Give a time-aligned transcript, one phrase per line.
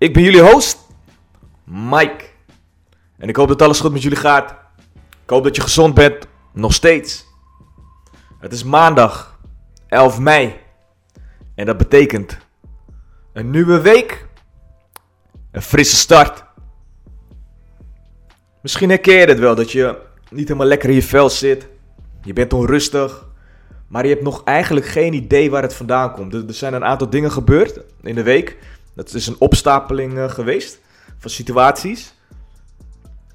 [0.00, 0.78] Ik ben jullie host,
[1.64, 2.24] Mike.
[3.18, 4.54] En ik hoop dat alles goed met jullie gaat.
[5.22, 7.26] Ik hoop dat je gezond bent, nog steeds.
[8.38, 9.38] Het is maandag,
[9.88, 10.56] 11 mei.
[11.54, 12.38] En dat betekent
[13.32, 14.26] een nieuwe week,
[15.50, 16.44] een frisse start.
[18.62, 19.98] Misschien herken je het wel dat je
[20.30, 21.68] niet helemaal lekker in je vel zit.
[22.22, 23.28] Je bent onrustig.
[23.88, 26.34] Maar je hebt nog eigenlijk geen idee waar het vandaan komt.
[26.34, 28.56] Er, zijn een aantal dingen gebeurd in de week.
[28.94, 30.80] Dat is een opstapeling uh, geweest
[31.18, 32.14] van situaties.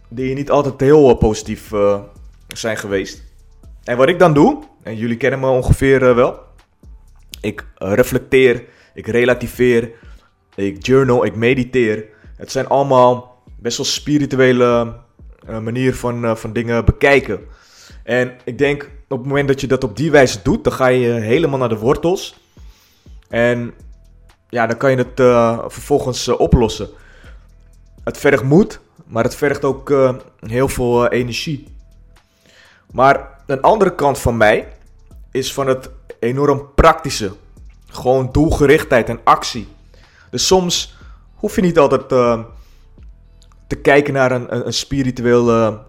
[0.09, 1.99] Die niet altijd heel uh, positief uh,
[2.47, 3.23] zijn geweest.
[3.83, 6.39] En wat ik dan doe, en jullie kennen me ongeveer wel.
[7.41, 8.63] Ik reflecteer,
[8.93, 9.91] ik relativeer,
[10.55, 12.05] ik journal, ik mediteer.
[12.35, 14.95] Het zijn allemaal best wel spirituele
[15.61, 17.39] manieren van, van dingen bekijken.
[18.03, 20.87] En ik denk op het moment dat je dat op die wijze doet, dan ga
[20.87, 22.39] je helemaal naar de wortels.
[23.29, 23.73] En
[24.49, 26.89] ja, dan kan je het uh, vervolgens uh, oplossen.
[28.03, 31.67] Het vergt moed, maar het vergt ook uh, heel veel energie.
[32.91, 34.67] Maar een andere kant van mij
[35.31, 37.31] is van het enorm praktische.
[37.87, 39.67] Gewoon doelgerichtheid en actie.
[40.29, 40.97] Dus soms
[41.35, 42.09] hoef je niet altijd
[43.67, 45.79] te kijken naar een, een, spiritueel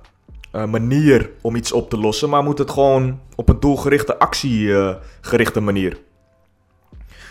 [0.52, 5.98] manier om iets op te lossen, maar moet het gewoon op een doelgerichte, actiegerichte manier.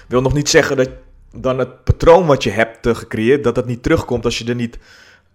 [0.08, 0.90] Wil nog niet zeggen dat
[1.36, 4.80] dan het patroon wat je hebt gecreëerd, dat dat niet terugkomt als je er niet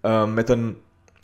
[0.02, 0.78] uh, met een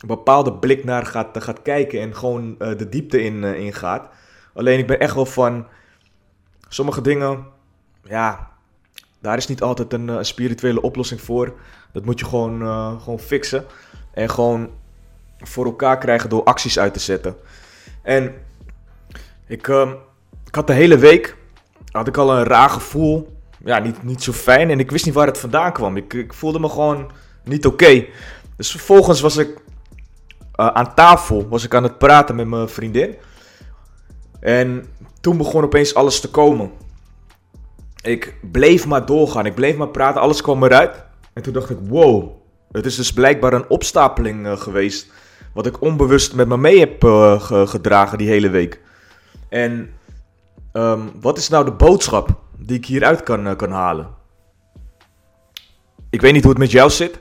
[0.05, 4.09] bepaalde blik naar gaat, gaat kijken en gewoon uh, de diepte in, in gaat.
[4.53, 5.67] Alleen ik ben echt wel van
[6.67, 7.45] sommige dingen,
[8.03, 8.51] ja,
[9.19, 11.53] daar is niet altijd een, spirituele oplossing voor.
[11.91, 12.59] Dat moet je gewoon,
[13.01, 13.65] gewoon fixen
[14.13, 14.69] en gewoon
[15.39, 17.35] voor elkaar krijgen door acties uit te zetten.
[18.01, 18.33] En
[19.47, 19.91] ik, uh,
[20.45, 21.35] ik had de hele week
[21.91, 23.36] had ik al een raar gevoel.
[23.65, 24.69] Ja, niet, niet zo fijn.
[24.69, 25.97] En ik wist niet waar het vandaan kwam.
[25.97, 27.11] Ik, ik voelde me gewoon
[27.43, 28.05] niet oké.
[28.55, 31.47] Dus vervolgens was ik uh, aan tafel.
[31.47, 33.15] Was ik aan het praten met mijn vriendin.
[34.39, 34.85] En
[35.21, 36.71] toen begon opeens alles te komen.
[38.01, 39.45] Ik bleef maar doorgaan.
[39.45, 40.21] Ik bleef maar praten.
[40.21, 41.03] Alles kwam eruit.
[41.33, 42.31] En toen dacht ik, wow.
[42.71, 45.11] Het is dus blijkbaar een opstapeling uh, geweest.
[45.53, 48.81] Wat ik onbewust met me mee heb uh, gedragen die hele week.
[49.49, 49.89] En
[50.73, 54.07] um, wat is nou de boodschap die ik hieruit kan, uh, kan halen?
[56.09, 57.19] Ik weet niet hoe het met jou zit,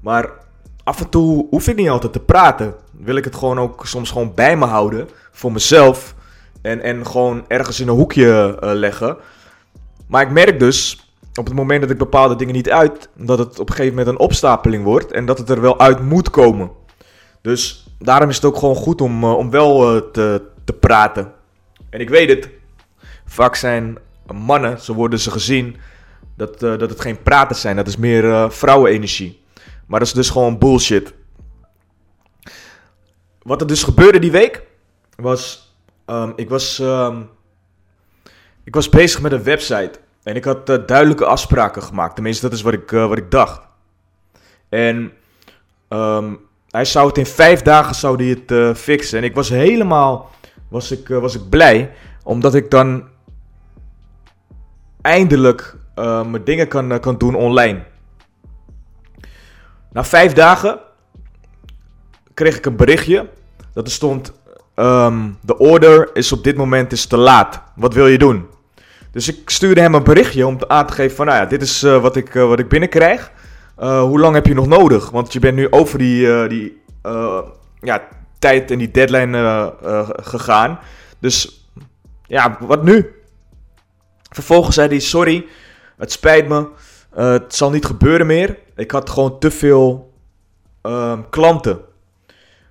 [0.00, 0.30] maar
[0.84, 2.74] af en toe hoef ik niet altijd te praten.
[2.92, 6.14] Wil ik het gewoon ook soms gewoon bij me houden voor mezelf
[6.62, 9.16] en, en gewoon ergens in een hoekje uh, leggen.
[10.06, 13.58] Maar ik merk dus op het moment dat ik bepaalde dingen niet uit, dat het
[13.58, 16.70] op een gegeven moment een opstapeling wordt en dat het er wel uit moet komen.
[17.42, 21.32] Dus daarom is het ook gewoon goed om, uh, om wel te, te praten.
[21.90, 22.48] En ik weet het,
[23.24, 23.98] vaak zijn
[24.34, 25.76] mannen, zo worden ze gezien,
[26.36, 27.76] dat, uh, dat het geen praten zijn.
[27.76, 29.42] Dat is meer vrouwenenergie.
[29.86, 31.14] Maar dat is dus gewoon bullshit.
[33.42, 34.62] Wat er dus gebeurde die week,
[35.16, 35.72] was,
[36.06, 37.28] um, ik was, um,
[38.64, 39.92] ik was bezig met een website.
[40.22, 42.14] En ik had duidelijke afspraken gemaakt.
[42.14, 43.60] Tenminste, dat is wat ik, wat ik dacht.
[44.68, 45.12] En
[45.88, 46.38] um,
[46.70, 49.18] hij zou het in vijf dagen zou hij het uh, fixen.
[49.18, 50.30] En ik was helemaal
[50.68, 51.92] was ik, uh, was ik blij.
[52.22, 53.08] Omdat ik dan
[55.00, 57.82] eindelijk uh, mijn dingen kan, kan doen online.
[59.92, 60.78] Na vijf dagen
[62.34, 63.28] kreeg ik een berichtje.
[63.72, 64.32] Dat er stond...
[64.74, 67.62] Um, de order is op dit moment is te laat.
[67.74, 68.46] Wat wil je doen?
[69.10, 71.26] Dus ik stuurde hem een berichtje om aan te geven van...
[71.26, 73.30] Nou ja, dit is wat, ik, wat ik binnenkrijg.
[73.76, 75.10] Hoe lang heb je nog nodig?
[75.10, 76.82] Want je bent nu over die, die
[77.80, 78.02] ja,
[78.38, 79.74] tijd en die deadline
[80.22, 80.78] gegaan.
[81.18, 81.68] Dus
[82.26, 83.12] ja, wat nu?
[84.30, 85.46] Vervolgens zei hij: Sorry,
[85.96, 86.68] het spijt me.
[87.14, 88.58] het zal niet gebeuren meer.
[88.76, 90.12] Ik had gewoon te veel
[90.82, 91.80] ehm, klanten.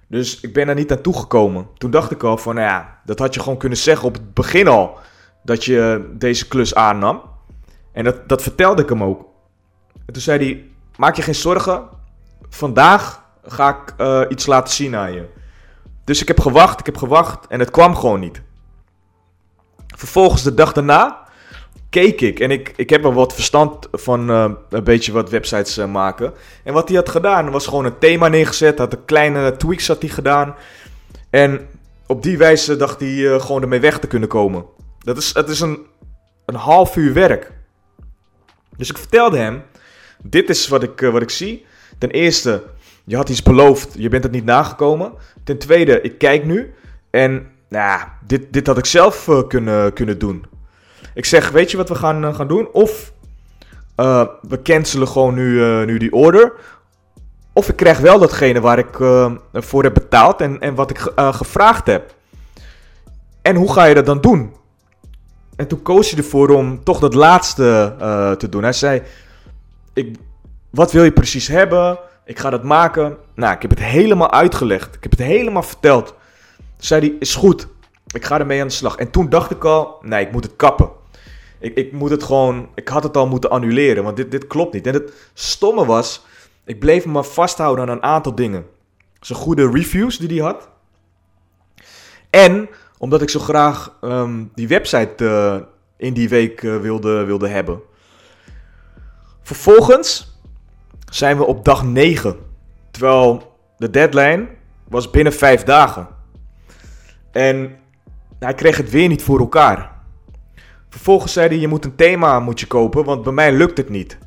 [0.07, 1.67] Dus ik ben er niet naartoe gekomen.
[1.77, 4.33] Toen dacht ik al van, nou ja, dat had je gewoon kunnen zeggen op het
[4.33, 4.97] begin al.
[5.43, 7.21] Dat je deze klus aannam.
[7.91, 9.25] En dat, dat vertelde ik hem ook.
[10.05, 10.65] En toen zei hij,
[10.95, 11.83] maak je geen zorgen.
[12.49, 15.25] Vandaag ga ik uh, iets laten zien aan je.
[16.03, 18.41] Dus ik heb gewacht, ik heb gewacht en het kwam gewoon niet.
[19.95, 21.26] Vervolgens de dag daarna
[21.89, 22.39] keek ik.
[22.39, 26.33] En ik, ik heb wel wat verstand van eh, een beetje wat websites eh, maken.
[26.63, 28.77] En wat hij had gedaan was gewoon een thema neergezet.
[28.77, 30.55] Had een kleine tweaks had hij gedaan.
[31.29, 31.67] En
[32.07, 34.65] op die wijze dacht hij eh, gewoon ermee weg te kunnen komen.
[34.99, 35.85] Dat is, het is een,
[36.45, 37.51] een half uur werk.
[38.77, 39.63] Dus ik vertelde hem:
[40.23, 41.65] Dit is wat ik, wat ik zie.
[41.97, 42.63] Ten eerste,
[43.03, 45.13] je had iets beloofd, je bent het niet nagekomen.
[45.43, 46.73] Ten tweede, ik kijk nu.
[47.09, 50.45] En nou, dit, dit had ik zelf kunnen, kunnen doen.
[51.17, 52.69] Ik zeg, weet je wat we gaan, eh, gaan doen?
[52.71, 53.13] Of
[53.97, 56.53] uh, we cancelen gewoon nu, uh, nu die order.
[57.53, 58.95] Of ik krijg wel datgene waar ik
[59.53, 62.15] voor heb betaald en, en wat ik gevraagd heb.
[63.41, 64.53] En hoe ga je dat dan doen?
[65.55, 67.95] En toen koos hij ervoor om toch dat laatste
[68.37, 68.63] te doen.
[68.63, 69.01] Hij zei:
[69.93, 70.17] ik,
[70.69, 71.99] Wat wil je precies hebben?
[72.25, 73.17] Ik ga dat maken.
[73.35, 74.95] Nou, ik heb het helemaal uitgelegd.
[74.95, 76.07] Ik heb het helemaal verteld.
[76.07, 76.15] Toen
[76.77, 77.67] zei hij: Is goed.
[78.07, 78.95] Ik ga ermee aan de slag.
[78.95, 80.96] En toen dacht ik al: Nee, ik moet het kappen.
[81.59, 82.69] Ik, ik moet het gewoon.
[82.75, 84.87] Ik had het al moeten annuleren, want dit, dit klopt niet.
[84.87, 86.25] En het stomme was.
[86.65, 88.65] Ik bleef me maar vasthouden aan een aantal dingen.
[89.19, 90.69] Zijn goede reviews die hij had.
[92.29, 95.55] En omdat ik zo graag ehm, die website uh,
[95.97, 97.81] in die week uh, wilde, wilde hebben.
[99.41, 100.35] Vervolgens
[101.11, 102.35] zijn we op dag 9.
[102.91, 104.47] Terwijl de deadline
[104.87, 106.07] was binnen 5 dagen.
[107.31, 107.79] En
[108.39, 109.96] hij kreeg het weer niet voor elkaar.
[110.89, 113.89] Vervolgens zei hij, je moet een thema moet je kopen, want bij mij lukt het
[113.89, 114.17] niet.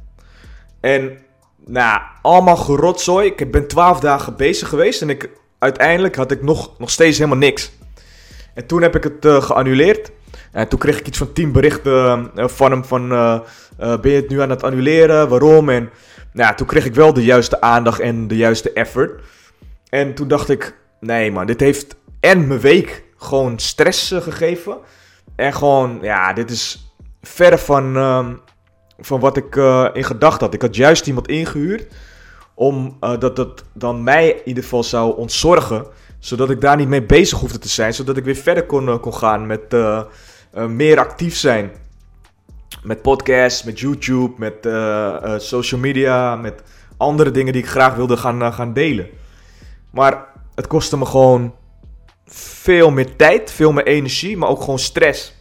[0.81, 1.19] En,
[1.67, 3.33] nou, allemaal gerotzooi.
[3.37, 7.39] Ik ben twaalf dagen bezig geweest en ik, uiteindelijk had ik nog, nog steeds helemaal
[7.39, 7.73] niks.
[8.55, 10.11] En toen heb ik het uh, geannuleerd.
[10.53, 13.41] En toen kreeg ik iets van tien berichten uh, van hem van, uh,
[13.77, 15.69] ben je het nu aan het annuleren, waarom?
[15.69, 15.91] En
[16.33, 19.23] nou, toen kreeg ik wel de juiste aandacht en de juiste effort.
[19.89, 24.79] En toen dacht ik, nee man, dit heeft en mijn week gewoon stress gegeven.
[25.41, 26.93] En gewoon, ja, dit is
[27.23, 28.27] verre van, uh,
[28.99, 30.55] van wat ik uh, in gedachten had.
[30.55, 31.87] Ik had juist iemand ingehuurd
[32.55, 35.87] om uh, dat dat dan mij in ieder geval zou ontzorgen.
[36.19, 37.95] Zodat ik daar niet mee bezig hoefde te zijn.
[37.95, 39.77] Zodat ik weer verder kon, eh, kon gaan met
[40.69, 41.71] meer actief zijn.
[42.83, 44.69] Met podcasts, met YouTube, met
[45.43, 46.63] social media, met
[46.97, 49.09] andere dingen die ik graag wilde gaan, gaan delen.
[49.91, 51.55] Maar het kostte me gewoon
[52.31, 55.35] veel meer tijd, veel meer energie, maar ook gewoon stress.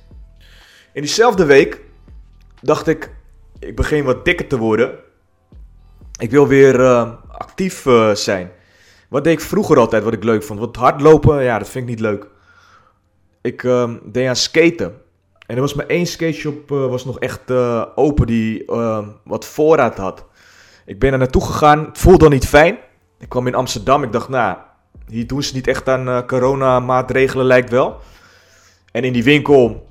[0.93, 1.81] In diezelfde week
[2.61, 3.11] dacht ik,
[3.59, 4.99] ik begin wat dikker te worden.
[6.19, 8.51] Ik wil weer uh, actief uh, zijn.
[9.07, 10.59] Wat deed ik vroeger altijd, wat ik leuk vond?
[10.59, 12.27] Wat hardlopen, ja, dat vind ik niet leuk.
[13.41, 15.01] Ik uh, deed aan skaten.
[15.45, 17.51] En er was maar één skateshop uh, was nog echt
[17.95, 18.63] open die
[19.23, 20.25] wat voorraad had.
[20.85, 22.77] Ik ben er naartoe gegaan, het voelde niet fijn.
[23.19, 24.57] Ik kwam in Amsterdam, ik dacht, nou,
[25.09, 27.99] hier doen ze niet echt aan uh, coronamaatregelen, lijkt wel.
[28.91, 29.89] En in die winkel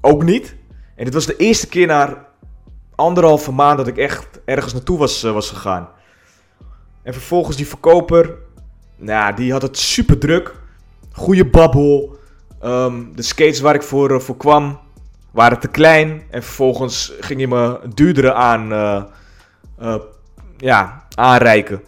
[0.00, 0.56] ook niet.
[0.96, 2.26] En dit was de eerste keer na
[2.94, 5.88] anderhalve maand dat ik echt ergens naartoe was, uh, was gegaan.
[7.02, 8.34] En vervolgens die verkoper,
[8.96, 10.54] nou, die had het super druk.
[11.12, 12.18] Goede babbel.
[12.64, 14.80] Um, de skates waar ik voor, uh, voor kwam
[15.30, 16.22] waren te klein.
[16.30, 18.68] En vervolgens ging hij me duurdere aan,
[20.56, 21.82] ja, aanreiken.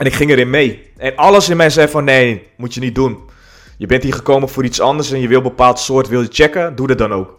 [0.00, 0.92] En ik ging erin mee.
[0.96, 3.18] En alles in mij zei van nee, moet je niet doen.
[3.78, 6.28] Je bent hier gekomen voor iets anders en je wil een bepaald soort wil je
[6.30, 7.38] checken, doe dat dan ook.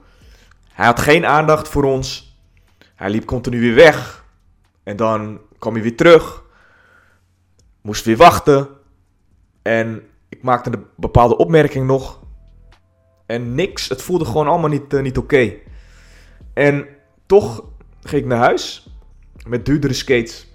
[0.72, 2.38] Hij had geen aandacht voor ons.
[2.96, 4.25] Hij liep continu weer weg.
[4.84, 6.44] En dan kwam hij weer terug.
[7.82, 8.68] Moest weer wachten.
[9.62, 12.20] En ik maakte een bepaalde opmerking nog.
[13.25, 13.89] En niks.
[13.89, 15.53] Het voelde gewoon allemaal niet, uh, niet oké.
[16.53, 16.88] En
[17.25, 17.63] toch
[18.01, 18.89] ging ik naar huis.
[19.48, 20.50] Met duurdere skates.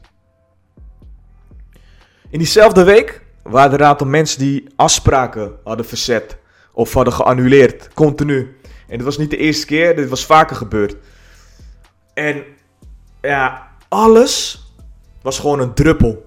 [2.31, 6.39] In diezelfde week waren er een aantal mensen die afspraken hadden verzet
[6.73, 8.57] of hadden geannuleerd, continu.
[8.89, 10.97] En dit was niet de eerste keer, dit was vaker gebeurd.
[12.15, 12.45] En
[13.23, 14.65] ja, alles
[15.23, 16.25] was gewoon een druppel.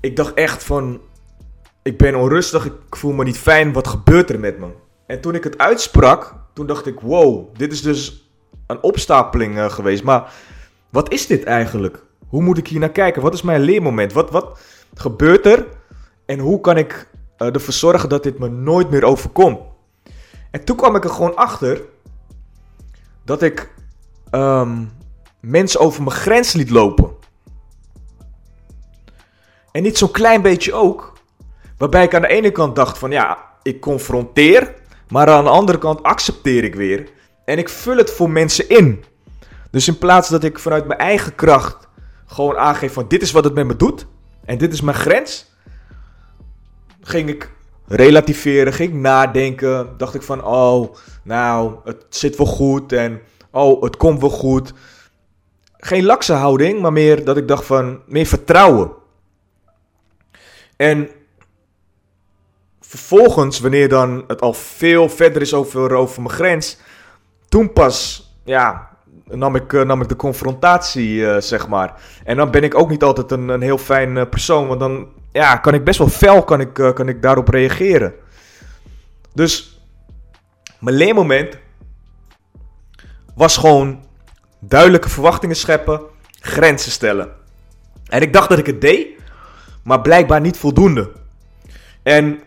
[0.00, 1.00] Ik dacht echt van,
[1.82, 4.66] ik ben onrustig, ik voel me niet fijn, wat gebeurt er met me?
[5.06, 8.30] En toen ik het uitsprak, toen dacht ik, wow, dit is dus
[8.66, 10.02] een opstapeling uh, geweest.
[10.02, 10.32] Maar
[10.90, 12.04] wat is dit eigenlijk?
[12.30, 13.22] Hoe moet ik hier naar kijken?
[13.22, 14.12] Wat is mijn leermoment?
[14.12, 14.58] Wat, wat
[14.94, 15.66] gebeurt er?
[16.26, 17.08] En hoe kan ik
[17.38, 19.58] uh, ervoor zorgen dat dit me nooit meer overkomt?
[20.50, 21.80] En toen kwam ik er gewoon achter
[23.24, 23.72] dat ik
[24.30, 24.92] um,
[25.40, 27.10] mensen over mijn grens liet lopen.
[29.72, 31.12] En niet zo'n klein beetje ook.
[31.78, 34.74] Waarbij ik aan de ene kant dacht van ja, ik confronteer.
[35.08, 37.10] Maar aan de andere kant accepteer ik weer.
[37.44, 39.04] En ik vul het voor mensen in.
[39.70, 41.88] Dus in plaats dat ik vanuit mijn eigen kracht
[42.30, 44.06] gewoon aangeef van dit is wat het met me doet.
[44.44, 45.50] En dit is mijn grens.
[47.00, 47.50] Ging ik
[47.86, 49.94] relativeren, ging ik nadenken.
[49.96, 53.20] Dacht ik van, oh, nou, het zit wel goed en
[53.50, 54.72] oh, het komt wel goed.
[55.76, 58.92] Geen lakse houding, maar meer dat ik dacht van, meer vertrouwen.
[60.76, 61.08] En
[62.80, 66.78] vervolgens, wanneer dan het al veel verder is over, over mijn grens,
[67.48, 68.89] toen pas, ja,
[69.24, 71.94] nam ik, eh, nam ik de confrontatie, eh, zeg maar.
[72.24, 75.08] En dan ben ik ook niet altijd een, een heel fijn eh, persoon, want dan
[75.32, 78.14] ja, kan ik best wel fel kan ik, kan ik daarop reageren.
[79.34, 79.80] Dus
[80.78, 81.58] mijn leermoment
[83.34, 84.04] was gewoon
[84.60, 86.00] duidelijke verwachtingen scheppen,
[86.40, 87.28] grenzen stellen.
[88.06, 89.08] En ik dacht dat ik het deed,
[89.84, 91.12] maar blijkbaar niet voldoende.
[92.02, 92.40] En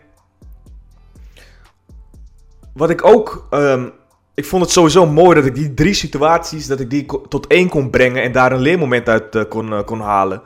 [2.72, 3.92] wat ik ook um,
[4.34, 7.68] ik vond het sowieso mooi dat ik die drie situaties, dat ik die tot één
[7.68, 10.42] kon brengen en daar een leermoment uit uh, kon, uh, kon halen.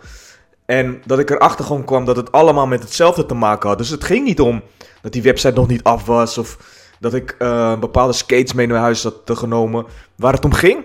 [0.67, 3.79] En dat ik erachter gewoon kwam dat het allemaal met hetzelfde te maken had.
[3.79, 4.63] Dus het ging niet om
[5.03, 6.59] dat die website nog niet af was of
[7.01, 9.87] dat ik uh, bepaalde skates mee naar huis had genomen.
[10.17, 10.85] Waar het om ging,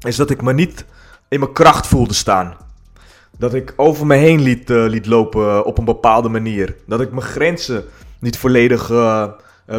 [0.00, 0.84] is dat ik me niet
[1.28, 2.56] in mijn kracht voelde staan.
[3.38, 6.76] Dat ik over me heen liet, liet lopen op een bepaalde manier.
[6.86, 7.84] Dat ik mijn grenzen
[8.18, 8.90] niet volledig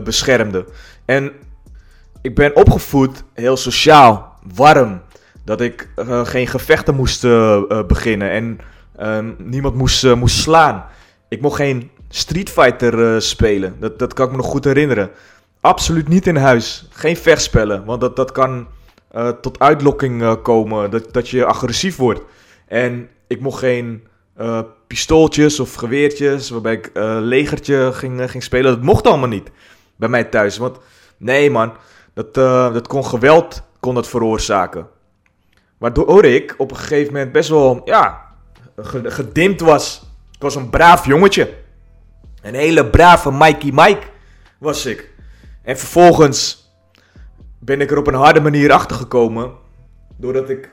[0.03, 0.65] beschermde.
[1.05, 1.31] En
[2.21, 5.01] ik ben opgevoed heel sociaal, warm.
[5.45, 8.59] Dat ik uh, geen gevechten moest uh, beginnen en
[8.97, 10.85] ehm, niemand moest, moest slaan.
[11.27, 13.75] Ik mocht geen Street Fighter spelen.
[13.79, 15.09] Dat, dat kan ik me nog goed herinneren.
[15.61, 16.87] Absoluut niet in huis.
[16.89, 18.67] Geen vechtspellen, want dat, dat kan
[19.41, 20.91] tot uitlokking komen.
[20.91, 22.21] Dat, dat je agressief wordt.
[22.67, 24.03] En ik mocht geen
[24.87, 28.71] pistooltjes of geweertjes waarbij ik legertje ging, ging spelen.
[28.71, 29.51] Dat mocht allemaal niet
[29.95, 30.57] bij mij thuis.
[30.57, 30.77] Want
[31.17, 31.73] nee man,
[32.19, 34.87] dat, uh, dat kon geweld kon dat veroorzaken.
[35.77, 38.25] Waardoor ik op een gegeven moment best wel ja,
[39.03, 40.01] gedimd was.
[40.31, 41.53] Ik was een braaf jongetje.
[42.41, 44.07] Een hele brave Mikey Mike
[44.57, 45.13] was ik.
[45.63, 46.71] En vervolgens
[47.59, 49.51] ben ik er op een harde manier achter gekomen.
[50.17, 50.69] Doordat ik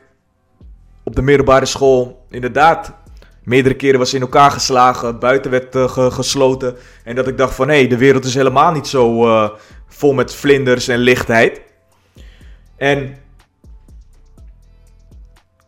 [1.02, 2.92] op de middelbare school inderdaad
[3.46, 6.76] meerdere keren was in elkaar geslagen, buiten werd uh, gesloten.
[7.04, 9.48] En dat ik dacht van hé, hey, de wereld is helemaal niet zo uh,
[9.96, 11.60] vol met vlinders en lichtheid.
[12.76, 13.16] En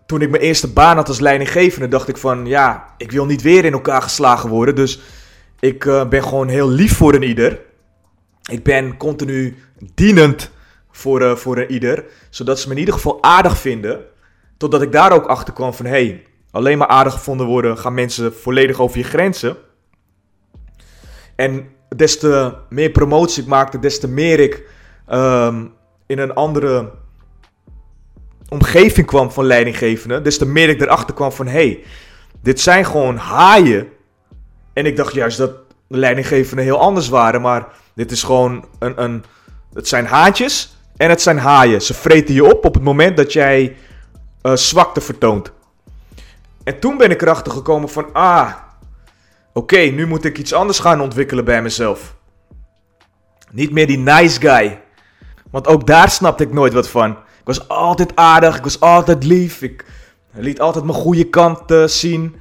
[0.06, 3.42] toen ik mijn eerste baan had als leidinggevende, dacht ik van ja, ik wil niet
[3.42, 4.75] weer in elkaar geslagen worden.
[4.75, 5.00] Dus
[5.61, 7.61] ik uh, ben gewoon heel lief voor een ieder.
[8.50, 9.56] Ik ben continu
[9.94, 10.50] dienend
[10.90, 14.00] voor, uh, voor een ieder, zodat ze me in ieder geval aardig vinden.
[14.56, 17.94] Totdat ik daar ook achter kwam van hé, hey, alleen maar aardig gevonden worden, gaan
[17.94, 19.56] mensen volledig over je grenzen.
[21.37, 24.62] En des te meer promotie ik maakte, des te meer ik
[25.12, 25.73] um,
[26.07, 26.90] in een andere
[28.49, 31.85] omgeving kwam van leidinggevenden, des te meer ik erachter kwam van hé, hey,
[32.42, 33.88] dit zijn gewoon haaien.
[34.73, 35.50] En ik dacht juist dat
[35.87, 39.25] de leidinggevenden heel anders waren, maar dit is gewoon een, een
[39.73, 41.83] het zijn haantjes en het zijn haaien.
[41.83, 43.76] Ze vreten je op op het moment dat jij
[44.42, 45.52] uh, zwakte vertoont.
[46.64, 48.52] En toen ben ik erachter gekomen van, ah,
[49.52, 52.16] oké, nu moet ik iets anders gaan ontwikkelen bij mezelf.
[53.50, 54.80] Niet meer die nice guy.
[55.50, 57.10] Want ook daar snapte ik nooit wat van.
[57.10, 59.84] Ik was altijd aardig, ik was altijd lief, ik
[60.32, 62.36] liet altijd mijn goede kant zien.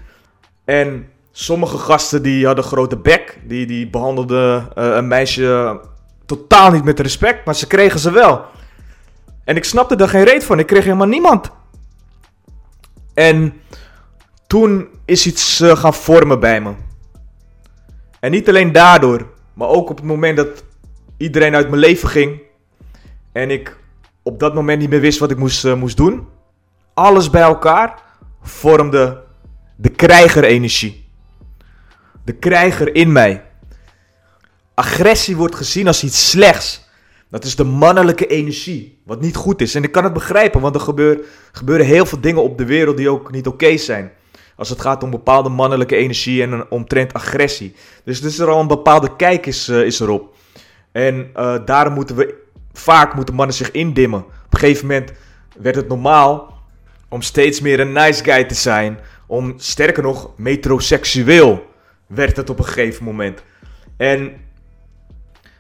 [0.66, 5.80] En sommige gasten die hadden grote bek, die, die behandelden uh, een meisje
[6.26, 8.46] totaal niet met respect, maar ze kregen ze wel.
[9.44, 11.52] En ik snapte daar geen reet van, ik kreeg helemaal niemand.
[13.14, 13.54] En
[14.48, 16.74] toen is iets uh, gaan vormen bij me.
[18.20, 20.64] En niet alleen daardoor, maar ook op het moment dat
[21.18, 22.42] iedereen uit mijn leven ging.
[23.32, 23.78] En ik
[24.24, 26.28] op dat moment niet meer wist wat ik moest, uh, moest doen.
[26.94, 28.02] Alles bij elkaar
[28.42, 29.24] vormde
[29.76, 31.06] de krijgerenergie.
[32.24, 33.44] De krijger in mij.
[34.74, 36.86] Agressie wordt gezien als iets slechts.
[37.30, 39.76] Dat is de mannelijke energie, wat niet goed is.
[39.76, 42.98] En ik kan het begrijpen, want er gebeuren, gebeuren heel veel dingen op de wereld
[42.98, 44.12] die ook niet oké zijn.
[44.58, 47.76] Als het gaat om bepaalde mannelijke energie en omtrent agressie.
[48.04, 50.36] Dus, dus er al een bepaalde kijk is, is erop.
[50.92, 52.36] En uh, daarom moeten we
[52.74, 54.20] vaak moeten mannen zich indimmen.
[54.20, 55.12] Op een gegeven moment
[55.58, 56.58] werd het normaal
[57.10, 59.00] om steeds meer een nice guy te zijn.
[59.26, 61.66] Om sterker nog, metroseksueel
[62.08, 63.44] werd het op een gegeven moment.
[63.98, 64.32] En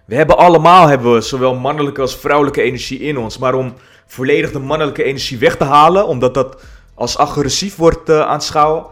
[0.05, 3.37] we hebben allemaal hebben we zowel mannelijke als vrouwelijke energie in ons.
[3.37, 3.73] Maar om
[4.05, 6.61] volledig de mannelijke energie weg te halen, omdat dat
[6.97, 8.85] als agressief wordt uh, aanschouwen,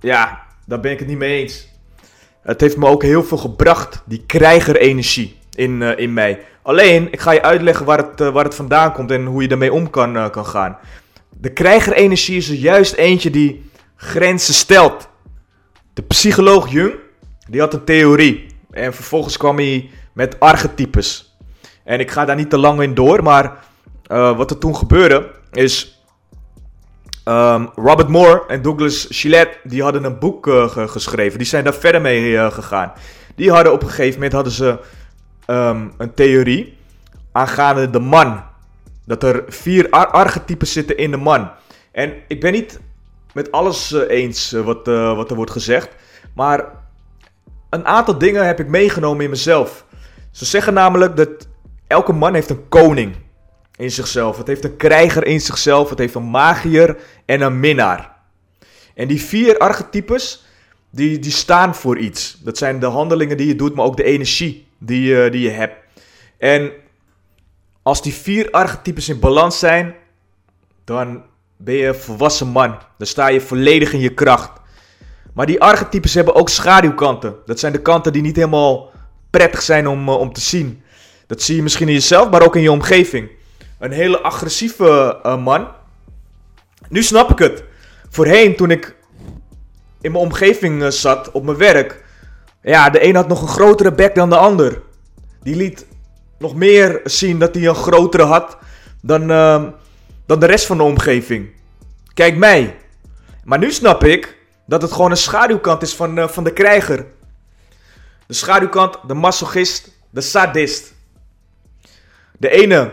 [0.00, 1.68] ja, daar ben ik het niet mee eens.
[2.42, 6.44] Het heeft me ook heel veel gebracht, die krijgerenergie in, uh, in mij.
[6.62, 9.48] Alleen, ik ga je uitleggen waar het, uh, waar het vandaan komt en hoe je
[9.48, 10.78] daarmee om kan, kan gaan.
[11.28, 15.08] De krijgerenergie is er juist eentje die grenzen stelt.
[15.92, 16.94] De psycholoog Jung,
[17.48, 18.46] die had een theorie.
[18.70, 21.36] En vervolgens kwam hij met archetypes.
[21.84, 23.64] En ik ga daar niet te lang in door, maar
[24.08, 25.99] wat er toen gebeurde is...
[27.24, 31.38] Um, Robert Moore en Douglas Gillette, die hadden een boek uh, geschreven.
[31.38, 32.92] Die zijn daar verder mee uh, gegaan.
[33.34, 34.78] Die hadden op een gegeven moment hadden ze
[35.46, 36.76] um, een theorie
[37.32, 38.42] aangaande de man.
[39.06, 41.50] Dat er vier ar archetypes zitten in de man.
[41.92, 42.80] En ik ben niet
[43.32, 45.88] met alles uh, eens wat, wat er wordt gezegd.
[46.34, 46.64] Maar
[47.70, 49.84] een aantal dingen heb ik meegenomen in mezelf.
[50.30, 51.48] Ze zeggen namelijk dat
[51.86, 53.14] elke man heeft een koning
[53.80, 54.36] in zichzelf.
[54.36, 55.90] Het heeft een krijger in zichzelf.
[55.90, 58.16] Het heeft een magier en een minnaar.
[58.94, 60.44] En die vier archetypes,
[60.90, 62.38] die, die staan voor iets.
[62.40, 65.74] Dat zijn de handelingen die je doet, maar ook de energie die, die je hebt.
[66.38, 66.72] En
[67.82, 69.94] als die vier archetypes in balans zijn,
[70.84, 71.22] dan
[71.56, 72.78] ben je een volwassen man.
[72.98, 74.50] Dan sta je volledig in je kracht.
[75.34, 77.34] Maar die archetypes hebben ook schaduwkanten.
[77.46, 78.90] Dat zijn de kanten die niet helemaal
[79.30, 80.82] prettig zijn om, uh, om te zien.
[81.26, 83.28] Dat zie je misschien in jezelf, maar ook in je omgeving.
[83.80, 85.68] Een hele agressieve uh, man.
[86.88, 87.64] Nu snap ik het.
[88.08, 88.96] Voorheen, toen ik
[90.00, 92.04] in mijn omgeving uh, zat, op mijn werk.
[92.62, 94.82] Ja, de een had nog een grotere bek dan de ander.
[95.42, 95.86] Die liet
[96.38, 98.58] nog meer zien dat hij een grotere had
[99.02, 99.64] dan, uh,
[100.26, 101.50] dan de rest van de omgeving.
[102.14, 102.76] Kijk mij.
[103.44, 107.06] Maar nu snap ik dat het gewoon een schaduwkant is van, uh, van de krijger.
[108.26, 110.92] De schaduwkant, de masochist, de sadist.
[112.38, 112.92] De ene,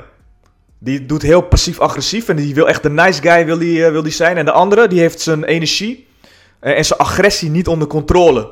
[0.80, 4.04] die doet heel passief-agressief en die wil echt de nice guy wil die, uh, wil
[4.04, 4.38] die zijn.
[4.38, 6.08] En de andere, die heeft zijn energie
[6.60, 8.50] en zijn agressie niet onder controle.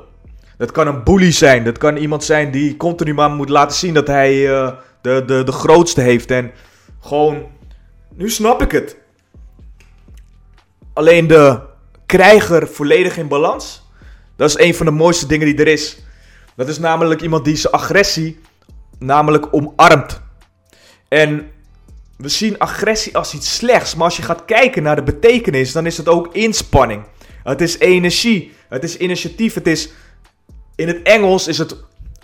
[0.58, 1.64] Dat kan een bully zijn.
[1.64, 5.44] Dat kan iemand zijn die continu maar moet laten zien dat hij uh, de, de,
[5.44, 6.32] de grootste heeft.
[6.32, 6.52] En
[7.02, 7.48] gewoon,
[8.14, 8.98] nu snap ik het.
[10.94, 11.60] Alleen de
[12.06, 13.90] krijger volledig in balans.
[14.36, 15.98] Dat is een van de mooiste dingen die er is.
[16.56, 18.40] Dat is namelijk iemand die zijn agressie
[19.00, 20.22] namelijk omarmt.
[21.08, 21.52] En
[22.18, 23.96] we zien agressie als iets slechts.
[23.96, 27.04] Maar als je gaat kijken naar de betekenis, dan is het ook inspanning.
[27.44, 28.54] Het is energie.
[28.70, 29.54] Het is initiatief.
[29.54, 29.90] Het is
[30.76, 31.76] in het Engels is het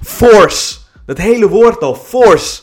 [0.04, 0.77] force.
[1.06, 2.62] Dat hele woord al, force.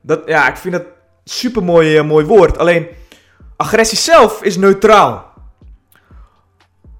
[0.00, 0.84] Dat, ja, ik vind dat
[1.24, 2.58] super mooi, uh, mooi woord.
[2.58, 2.86] Alleen,
[3.56, 5.32] agressie zelf is neutraal.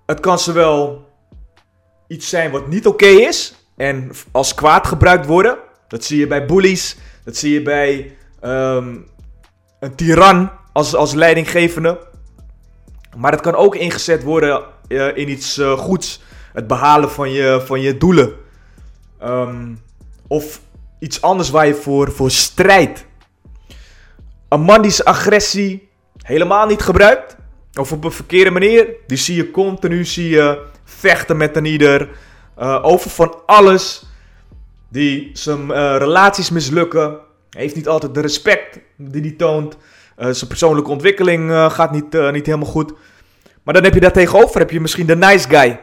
[0.06, 1.08] Het kan zowel
[2.08, 5.58] iets zijn wat niet oké is en als kwaad gebruikt worden.
[5.88, 6.96] Dat zie je bij bullies.
[7.24, 9.06] Dat zie je bij um,
[9.80, 11.98] een tiran als, als leidinggevende.
[13.16, 17.62] Maar het kan ook ingezet worden uh, in iets uh, goeds het behalen van je,
[17.64, 18.32] van je doelen.
[19.22, 19.82] Um,
[20.26, 20.60] of
[20.98, 23.06] iets anders waar je voor, voor strijdt.
[24.48, 25.88] Een man die zijn agressie
[26.22, 27.36] helemaal niet gebruikt.
[27.74, 28.88] Of op een verkeerde manier.
[29.06, 32.08] Die zie je continu zie je vechten met een ieder.
[32.58, 34.04] Uh, over van alles.
[34.88, 37.18] Die zijn relaties mislukken.
[37.50, 39.76] Heeft niet altijd de respect die hij toont.
[40.18, 42.92] Uh, zijn persoonlijke ontwikkeling gaat niet, niet helemaal goed.
[43.62, 45.80] Maar dan heb je daar tegenover heb je misschien de nice guy.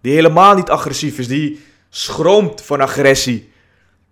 [0.00, 1.28] Die helemaal niet agressief is.
[1.28, 3.52] Die schroomt van agressie.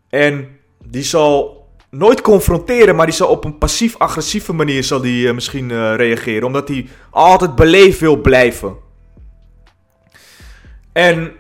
[0.09, 5.97] En die zal nooit confronteren, maar die zal op een passief-agressieve manier zal die, misschien
[5.97, 6.47] reageren.
[6.47, 8.77] Omdat hij altijd beleefd wil blijven.
[10.92, 11.33] En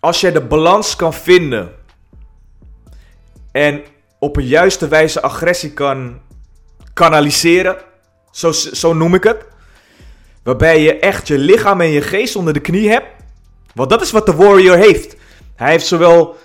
[0.00, 1.72] als jij de balans kan vinden
[3.52, 3.82] en
[4.18, 6.20] op een juiste wijze agressie kan
[6.92, 7.76] kanaliseren,
[8.30, 9.46] zo, zo noem ik het.
[10.42, 13.06] Waarbij je echt je lichaam en je geest onder de knie hebt.
[13.74, 15.16] Want dat is wat de warrior heeft.
[15.56, 16.36] Hij heeft zowel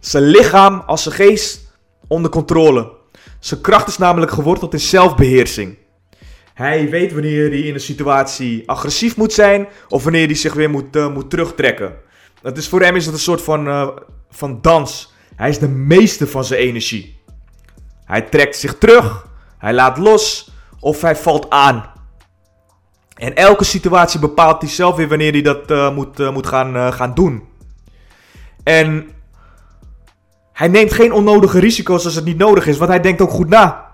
[0.00, 1.72] zijn lichaam als zijn geest
[2.06, 2.92] onder controle.
[3.38, 5.76] Zijn kracht is namelijk geworteld in zelfbeheersing.
[6.54, 10.70] Hij weet wanneer hij in een situatie agressief moet zijn of wanneer hij zich weer
[10.70, 11.94] moet, uh, moet terugtrekken.
[12.42, 13.88] Dat is, voor hem is het een soort van, uh,
[14.30, 15.13] van dans.
[15.36, 17.22] Hij is de meester van zijn energie.
[18.04, 19.26] Hij trekt zich terug,
[19.58, 21.92] hij laat los of hij valt aan.
[23.14, 26.76] En elke situatie bepaalt hij zelf weer wanneer hij dat uh, moet, uh, moet gaan,
[26.76, 27.42] uh, gaan doen.
[28.62, 29.10] En
[30.52, 33.48] hij neemt geen onnodige risico's als het niet nodig is, want hij denkt ook goed
[33.48, 33.92] na.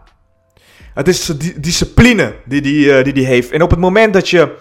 [0.94, 1.26] Het is
[1.56, 3.50] discipline die, die die, die heeft.
[3.50, 4.56] En op het moment dat je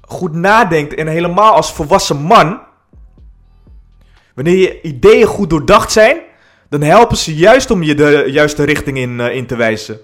[0.00, 2.60] goed nadenkt en helemaal als volwassen man,
[4.36, 6.20] wanneer je ideeën goed doordacht zijn,
[6.68, 10.00] dan helpen ze juist om je de juiste richting in, in te wijzen.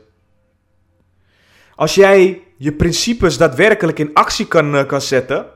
[1.75, 5.47] Als jij je principes daadwerkelijk in actie kan, uh, kan zetten.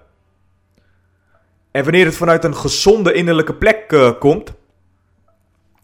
[1.71, 4.53] En wanneer het vanuit een gezonde innerlijke plek uh, komt.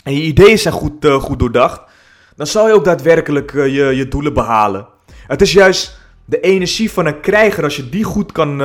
[0.05, 1.81] En je ideeën zijn goed, goed doordacht.
[2.37, 4.89] Dan zal je ook daadwerkelijk je, je doelen behalen.
[5.27, 7.65] Het is juist de energie van een krijger.
[7.65, 8.63] Als je die goed kan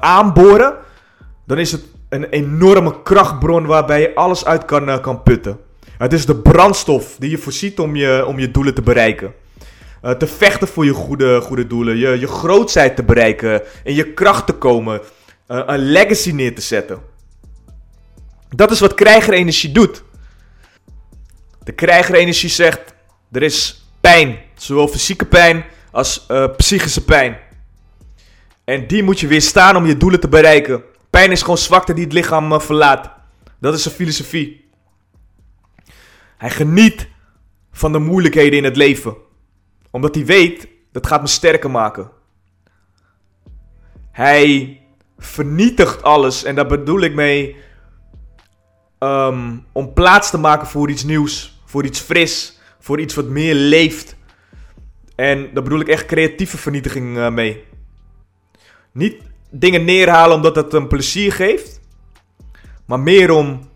[0.00, 0.76] aanboren.
[1.46, 5.58] Dan is het een enorme krachtbron waarbij je alles uit kan, eh, kan putten.
[5.98, 9.34] Het is de brandstof die je voorziet om je, om je doelen te bereiken.
[10.02, 11.96] Uh, te vechten voor je goede, goede doelen.
[11.96, 13.62] Je, je grootheid te bereiken.
[13.84, 15.00] In je kracht te komen.
[15.48, 17.00] Uh, een legacy neer te zetten.
[18.48, 20.02] Dat is wat krijgerenergie doet.
[21.64, 22.94] De krijgerenergie zegt:
[23.32, 24.38] er is pijn.
[24.54, 27.38] Zowel fysieke pijn als psychische pijn.
[28.64, 30.82] En die moet je weerstaan om je doelen te bereiken.
[31.12, 33.10] Pijn is gewoon zwakte die het lichaam verlaat.
[33.58, 34.70] Dat is zijn filosofie.
[36.36, 37.08] Hij geniet
[37.72, 39.16] van de moeilijkheden in het leven.
[39.90, 42.10] Omdat hij weet, dat gaat me sterker maken.
[44.10, 44.80] Hij
[45.18, 46.44] vernietigt alles.
[46.44, 47.56] En daar bedoel ik mee
[48.98, 51.62] um, om plaats te maken voor iets nieuws.
[51.64, 52.58] Voor iets fris.
[52.78, 54.16] Voor iets wat meer leeft.
[55.14, 57.64] En daar bedoel ik echt creatieve vernietiging uh, mee.
[58.92, 61.80] Niet dingen neerhalen omdat het een plezier geeft.
[62.86, 63.68] Maar meer om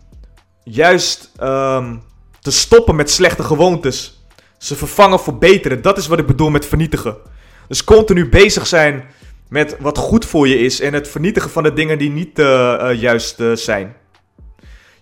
[0.63, 2.01] juist um,
[2.41, 4.25] te stoppen met slechte gewoontes.
[4.57, 5.79] Ze vervangen voor betere.
[5.79, 7.17] Dat is wat ik bedoel met vernietigen.
[7.67, 9.05] Dus continu bezig zijn
[9.49, 12.45] met wat goed voor je is en het vernietigen van de dingen die niet uh,
[12.45, 13.95] uh, juist uh, zijn.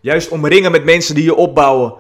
[0.02, 1.94] Juist omringen met mensen die je opbouwen.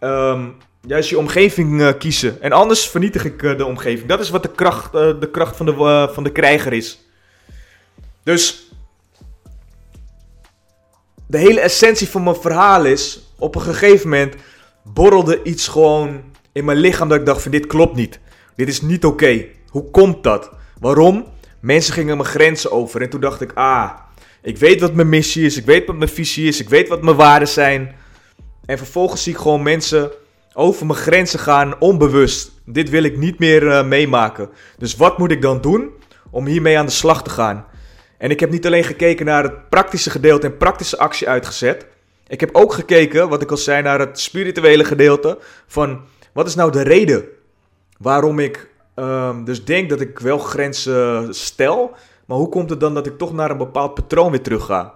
[0.00, 2.42] Um, juist je omgeving kiezen.
[2.42, 4.08] En anders vernietig ik de omgeving.
[4.08, 7.09] Dat is wat de kracht, de kracht van, de, van de krijger is.
[8.22, 8.72] Dus
[11.26, 14.34] de hele essentie van mijn verhaal is: op een gegeven moment
[14.84, 18.20] borrelde iets gewoon in mijn lichaam dat ik dacht van dit klopt niet.
[18.56, 19.44] Dit is niet oké.
[19.68, 20.50] Hoe komt dat?
[20.80, 21.26] Waarom?
[21.60, 23.90] Mensen gingen mijn grenzen over en toen dacht ik, ah,
[24.42, 27.02] ik weet wat mijn missie is, ik weet wat mijn visie is, ik weet wat
[27.02, 27.94] mijn waarden zijn.
[28.64, 30.10] En vervolgens zie ik gewoon mensen
[30.52, 32.52] over mijn grenzen gaan, onbewust.
[32.66, 34.50] Dit wil ik niet meer uh, meemaken.
[34.78, 35.90] Dus wat moet ik dan doen
[36.30, 37.66] om hiermee aan de slag te gaan?
[38.20, 41.86] En ik heb niet alleen gekeken naar het praktische gedeelte en praktische actie uitgezet.
[42.26, 45.38] Ik heb ook gekeken, wat ik al zei, naar het spirituele gedeelte.
[45.66, 46.00] Van
[46.32, 47.24] wat is nou de reden
[47.98, 51.94] waarom ik um, dus denk dat ik wel grenzen stel.
[52.26, 54.94] Maar hoe komt het dan dat ik toch naar een bepaald patroon weer terug ga?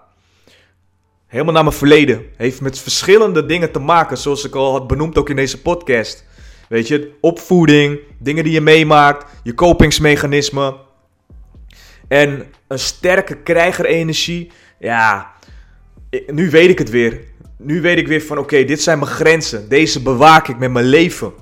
[1.26, 2.22] Helemaal naar mijn verleden.
[2.36, 6.24] Heeft met verschillende dingen te maken, zoals ik al had benoemd ook in deze podcast.
[6.68, 10.83] Weet je, opvoeding, dingen die je meemaakt, je kopingsmechanismen.
[12.08, 14.50] En een sterke krijgerenergie.
[14.78, 15.32] Ja,
[16.26, 17.20] nu weet ik het weer.
[17.56, 19.68] Nu weet ik weer van oké, dit zijn mijn grenzen.
[19.68, 21.32] Deze bewaak ik met mijn leven.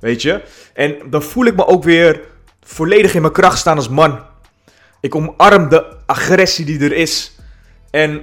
[0.00, 0.42] Weet je?
[0.74, 2.20] En dan voel ik me ook weer
[2.60, 4.20] volledig in mijn kracht staan als man.
[5.00, 7.36] Ik omarm de agressie die er is.
[7.90, 8.22] En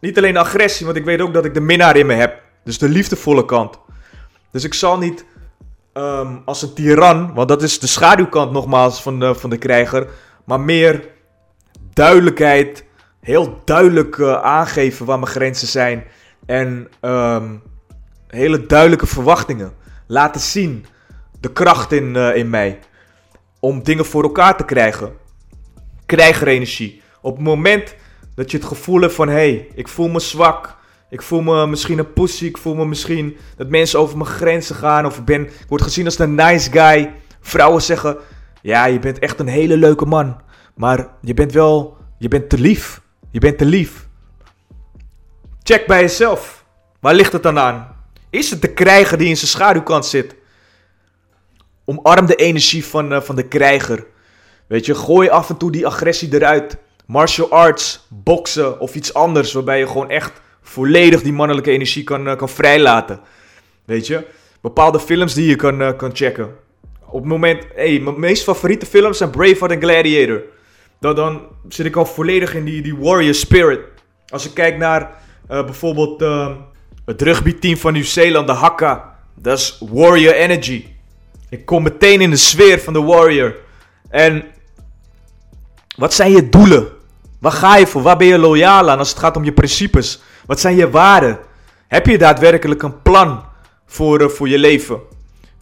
[0.00, 2.40] niet alleen de agressie, want ik weet ook dat ik de minnaar in me heb.
[2.64, 3.78] Dus de liefdevolle kant.
[4.50, 5.24] Dus ik zal niet
[5.94, 10.06] um, als een tiran, want dat is de schaduwkant nogmaals van van de krijger.
[10.44, 11.08] Maar meer
[11.92, 12.84] duidelijkheid,
[13.20, 16.04] heel duidelijk uh, aangeven waar mijn grenzen zijn.
[16.46, 17.62] En um,
[18.26, 19.72] hele duidelijke verwachtingen.
[20.06, 20.86] Laten zien
[21.40, 22.78] de kracht in, uh, in mij.
[23.60, 25.12] Om dingen voor elkaar te krijgen.
[26.06, 27.02] Krijgerenergie.
[27.20, 27.94] Op het moment
[28.34, 29.28] dat je het gevoel hebt van...
[29.28, 30.76] Hé, hey, ik voel me zwak.
[31.10, 32.44] Ik voel me misschien een pussy.
[32.44, 35.06] Ik voel me misschien dat mensen over mijn grenzen gaan.
[35.06, 37.12] Of ik, ben, ik word gezien als een nice guy.
[37.40, 38.16] Vrouwen zeggen...
[38.62, 40.40] Ja, je bent echt een hele leuke man.
[40.74, 41.96] Maar je bent wel...
[42.18, 43.00] Je bent te lief.
[43.30, 44.08] Je bent te lief.
[45.62, 46.64] Check bij jezelf.
[47.00, 47.96] Waar ligt het dan aan?
[48.30, 50.34] Is het de krijger die in zijn schaduwkant zit?
[51.84, 54.06] Omarm de energie van, uh, van de krijger.
[54.66, 56.76] Weet je, gooi af en toe die agressie eruit.
[57.06, 59.52] Martial arts, boksen of iets anders.
[59.52, 63.20] Waarbij je gewoon echt volledig die mannelijke energie kan, uh, kan vrijlaten.
[63.84, 64.26] Weet je,
[64.60, 66.54] bepaalde films die je kan, uh, kan checken.
[67.12, 70.42] Op het moment, hey, mijn meest favoriete films zijn Braveheart en Gladiator.
[71.00, 73.80] Dan, dan zit ik al volledig in die, die warrior spirit.
[74.28, 75.00] Als ik kijk naar
[75.50, 76.48] uh, bijvoorbeeld uh,
[77.04, 79.18] het rugbyteam van Nieuw-Zeeland, de Hakka.
[79.34, 80.86] Dat is warrior energy.
[81.48, 83.56] Ik kom meteen in de sfeer van de warrior.
[84.08, 84.44] En
[85.96, 86.88] wat zijn je doelen?
[87.40, 88.02] Waar ga je voor?
[88.02, 90.22] Waar ben je loyaal aan als het gaat om je principes?
[90.46, 91.38] Wat zijn je waarden?
[91.88, 93.44] Heb je daadwerkelijk een plan
[93.86, 95.00] voor, uh, voor je leven?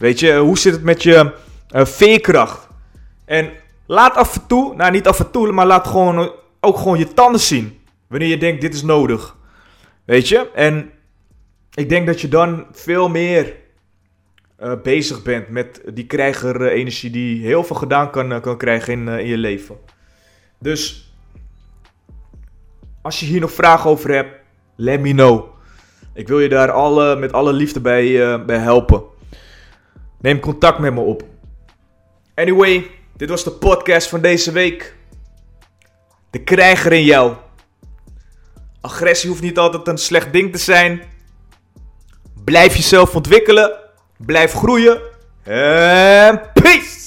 [0.01, 1.31] Weet je, hoe zit het met je
[1.75, 2.67] uh, veerkracht?
[3.25, 3.49] En
[3.85, 7.13] laat af en toe, nou niet af en toe, maar laat gewoon ook gewoon je
[7.13, 7.79] tanden zien.
[8.07, 9.37] Wanneer je denkt, dit is nodig.
[10.05, 10.49] Weet je?
[10.53, 10.91] En
[11.73, 13.53] ik denk dat je dan veel meer
[14.59, 19.27] uh, bezig bent met die krijgerenergie die heel veel gedaan kan, kan krijgen in, in
[19.27, 19.77] je leven.
[20.59, 21.13] Dus
[23.01, 24.35] als je hier nog vragen over hebt,
[24.75, 25.45] let me know.
[26.13, 29.09] Ik wil je daar alle, met alle liefde bij, bij helpen.
[30.21, 31.23] Neem contact met me op.
[32.35, 34.95] Anyway, dit was de podcast van deze week.
[36.29, 37.35] De krijger in jou.
[38.81, 41.01] Agressie hoeft niet altijd een slecht ding te zijn.
[42.43, 43.79] Blijf jezelf ontwikkelen.
[44.17, 45.01] Blijf groeien.
[45.43, 47.00] En peace!